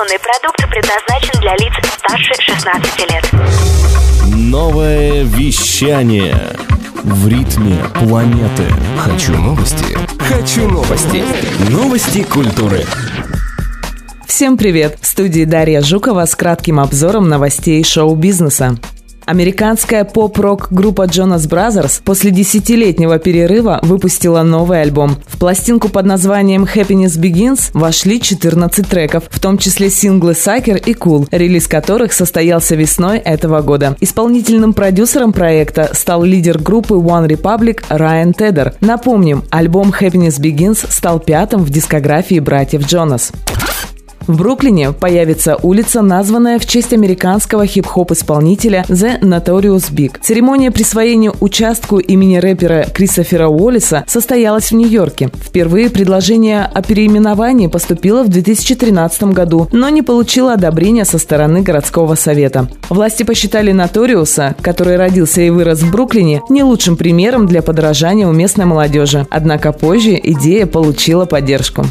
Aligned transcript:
Информационный 0.00 0.18
продукт 0.18 0.70
предназначен 0.70 1.40
для 1.40 1.52
лиц 1.56 1.72
старше 1.98 2.32
16 2.40 3.10
лет. 3.10 4.34
Новое 4.34 5.24
вещание. 5.24 6.56
В 7.02 7.28
ритме 7.28 7.76
планеты. 7.94 8.64
Хочу 8.98 9.32
новости. 9.36 9.98
Хочу 10.18 10.68
новости. 10.68 11.22
Новости 11.70 12.22
культуры. 12.22 12.86
Всем 14.26 14.56
привет! 14.56 14.96
В 15.02 15.06
студии 15.06 15.44
Дарья 15.44 15.82
Жукова 15.82 16.24
с 16.24 16.34
кратким 16.34 16.80
обзором 16.80 17.28
новостей 17.28 17.84
шоу-бизнеса. 17.84 18.76
Американская 19.30 20.02
поп-рок 20.02 20.72
группа 20.72 21.02
Jonas 21.02 21.48
Brothers 21.48 22.02
после 22.04 22.32
десятилетнего 22.32 23.20
перерыва 23.20 23.78
выпустила 23.80 24.42
новый 24.42 24.82
альбом. 24.82 25.18
В 25.28 25.38
пластинку 25.38 25.88
под 25.88 26.04
названием 26.04 26.64
Happiness 26.64 27.16
Begins 27.16 27.70
вошли 27.72 28.20
14 28.20 28.88
треков, 28.88 29.22
в 29.30 29.38
том 29.38 29.56
числе 29.56 29.88
синглы 29.88 30.32
Sucker 30.32 30.82
и 30.84 30.94
Cool, 30.94 31.28
релиз 31.30 31.68
которых 31.68 32.12
состоялся 32.12 32.74
весной 32.74 33.18
этого 33.18 33.60
года. 33.60 33.96
Исполнительным 34.00 34.72
продюсером 34.72 35.32
проекта 35.32 35.90
стал 35.92 36.24
лидер 36.24 36.58
группы 36.58 36.94
One 36.94 37.28
Republic 37.28 37.84
Райан 37.88 38.34
Тедер. 38.34 38.74
Напомним, 38.80 39.44
альбом 39.50 39.90
Happiness 39.90 40.40
Begins 40.40 40.84
стал 40.90 41.20
пятым 41.20 41.62
в 41.62 41.70
дискографии 41.70 42.40
братьев 42.40 42.84
Джонас. 42.84 43.30
В 44.26 44.36
Бруклине 44.36 44.92
появится 44.92 45.56
улица, 45.56 46.02
названная 46.02 46.58
в 46.58 46.66
честь 46.66 46.92
американского 46.92 47.66
хип-хоп-исполнителя 47.66 48.84
The 48.88 49.20
Notorious 49.20 49.92
Big. 49.92 50.18
Церемония 50.20 50.70
присвоения 50.70 51.32
участку 51.40 51.98
имени 51.98 52.36
рэпера 52.36 52.86
Кристофера 52.92 53.48
Уоллиса 53.48 54.04
состоялась 54.06 54.70
в 54.70 54.74
Нью-Йорке. 54.74 55.30
Впервые 55.42 55.90
предложение 55.90 56.64
о 56.64 56.82
переименовании 56.82 57.66
поступило 57.66 58.22
в 58.22 58.28
2013 58.28 59.24
году, 59.24 59.68
но 59.72 59.88
не 59.88 60.02
получило 60.02 60.52
одобрения 60.52 61.04
со 61.04 61.18
стороны 61.18 61.62
городского 61.62 62.14
совета. 62.14 62.68
Власти 62.88 63.22
посчитали 63.22 63.72
Notorious, 63.72 64.54
который 64.60 64.96
родился 64.96 65.40
и 65.40 65.50
вырос 65.50 65.80
в 65.80 65.90
Бруклине, 65.90 66.42
не 66.48 66.62
лучшим 66.62 66.96
примером 66.96 67.46
для 67.46 67.62
подражания 67.62 68.28
у 68.28 68.32
местной 68.32 68.66
молодежи. 68.66 69.26
Однако 69.30 69.72
позже 69.72 70.20
идея 70.22 70.66
получила 70.66 71.24
поддержку. 71.24 71.84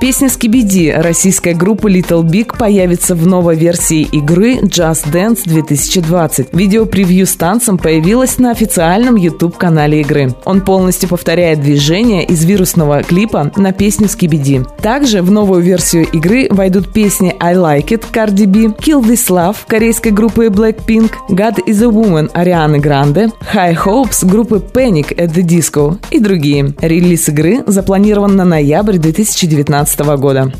Песня 0.00 0.30
«Скибиди» 0.30 0.88
российской 0.96 1.52
группы 1.52 1.92
Little 1.92 2.22
Big 2.22 2.56
появится 2.56 3.14
в 3.14 3.26
новой 3.26 3.54
версии 3.54 4.00
игры 4.00 4.54
Just 4.60 5.12
Dance 5.12 5.42
2020. 5.44 6.54
Видео-превью 6.54 7.26
с 7.26 7.34
танцем 7.34 7.76
появилось 7.76 8.38
на 8.38 8.50
официальном 8.50 9.16
YouTube-канале 9.16 10.00
игры. 10.00 10.34
Он 10.46 10.62
полностью 10.62 11.10
повторяет 11.10 11.60
движение 11.60 12.24
из 12.24 12.42
вирусного 12.46 13.02
клипа 13.02 13.52
на 13.56 13.72
песню 13.72 14.08
«Скибиди». 14.08 14.64
Также 14.80 15.20
в 15.20 15.30
новую 15.30 15.60
версию 15.60 16.06
игры 16.10 16.48
войдут 16.50 16.94
песни 16.94 17.36
«I 17.38 17.54
Like 17.54 17.88
It» 17.88 18.06
Cardi 18.10 18.46
B, 18.46 18.68
«Kill 18.68 19.02
This 19.02 19.28
Love» 19.28 19.56
корейской 19.66 20.12
группы 20.12 20.46
Blackpink, 20.46 21.10
«God 21.28 21.62
is 21.66 21.84
a 21.84 21.88
Woman» 21.88 22.30
Арианы 22.32 22.78
Гранде, 22.78 23.28
«High 23.52 23.76
Hopes» 23.84 24.26
группы 24.26 24.64
Panic 24.72 25.14
at 25.14 25.34
the 25.34 25.42
Disco 25.42 25.98
и 26.10 26.18
другие. 26.18 26.72
Релиз 26.80 27.28
игры 27.28 27.62
запланирован 27.66 28.34
на 28.34 28.46
ноябрь 28.46 28.96
2019 28.96 29.89
2019 29.96 30.20
года. 30.20 30.52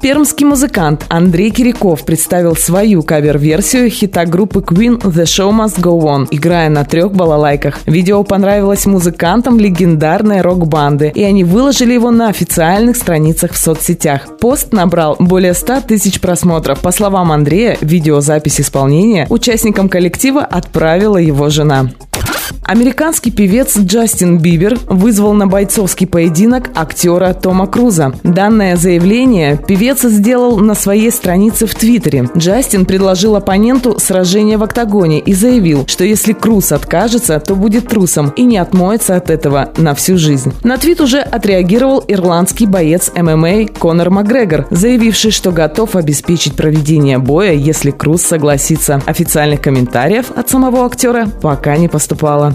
Пермский 0.00 0.44
музыкант 0.44 1.04
Андрей 1.08 1.50
Киряков 1.50 2.04
представил 2.04 2.56
свою 2.56 3.04
кавер-версию 3.04 3.88
хита 3.88 4.24
группы 4.26 4.58
Queen 4.58 5.00
«The 5.00 5.22
Show 5.22 5.52
Must 5.52 5.80
Go 5.80 6.00
On», 6.02 6.26
играя 6.28 6.68
на 6.70 6.84
трех 6.84 7.12
балалайках. 7.12 7.78
Видео 7.86 8.24
понравилось 8.24 8.84
музыкантам 8.86 9.60
легендарной 9.60 10.40
рок-банды, 10.40 11.12
и 11.14 11.22
они 11.22 11.44
выложили 11.44 11.92
его 11.92 12.10
на 12.10 12.28
официальных 12.28 12.96
страницах 12.96 13.52
в 13.52 13.58
соцсетях. 13.58 14.22
Пост 14.40 14.72
набрал 14.72 15.14
более 15.20 15.54
100 15.54 15.82
тысяч 15.82 16.20
просмотров. 16.20 16.80
По 16.80 16.90
словам 16.90 17.30
Андрея, 17.30 17.78
видеозапись 17.80 18.60
исполнения 18.60 19.28
участникам 19.30 19.88
коллектива 19.88 20.42
отправила 20.42 21.18
его 21.18 21.48
жена. 21.48 21.90
Американский 22.64 23.30
певец 23.32 23.76
Джастин 23.76 24.38
Бибер 24.38 24.78
вызвал 24.86 25.34
на 25.34 25.46
бойцовский 25.46 26.06
поединок 26.06 26.70
актера 26.74 27.34
Тома 27.34 27.66
Круза. 27.66 28.14
Данное 28.22 28.76
заявление 28.76 29.58
певец 29.58 30.02
сделал 30.02 30.58
на 30.58 30.74
своей 30.74 31.10
странице 31.10 31.66
в 31.66 31.74
Твиттере. 31.74 32.30
Джастин 32.36 32.86
предложил 32.86 33.36
оппоненту 33.36 33.98
сражение 33.98 34.56
в 34.56 34.62
октагоне 34.62 35.18
и 35.18 35.34
заявил, 35.34 35.84
что 35.86 36.04
если 36.04 36.32
Круз 36.32 36.72
откажется, 36.72 37.40
то 37.40 37.56
будет 37.56 37.88
трусом 37.88 38.32
и 38.36 38.44
не 38.44 38.58
отмоется 38.58 39.16
от 39.16 39.28
этого 39.28 39.70
на 39.76 39.94
всю 39.94 40.16
жизнь. 40.16 40.54
На 40.62 40.78
твит 40.78 41.00
уже 41.00 41.18
отреагировал 41.18 42.02
ирландский 42.06 42.66
боец 42.66 43.10
ММА 43.14 43.66
Конор 43.78 44.10
Макгрегор, 44.10 44.66
заявивший, 44.70 45.32
что 45.32 45.50
готов 45.50 45.96
обеспечить 45.96 46.54
проведение 46.54 47.18
боя, 47.18 47.52
если 47.52 47.90
Круз 47.90 48.22
согласится. 48.22 49.02
Официальных 49.04 49.60
комментариев 49.60 50.30
от 50.34 50.48
самого 50.48 50.86
актера 50.86 51.26
пока 51.42 51.76
не 51.76 51.88
поступало. 51.88 52.54